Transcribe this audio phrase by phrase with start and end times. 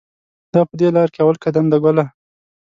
[0.53, 2.05] دا په دې لار کې اول قدم دی ګله.